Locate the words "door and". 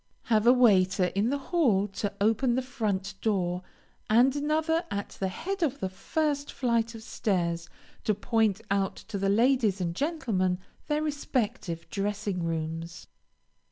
3.21-4.35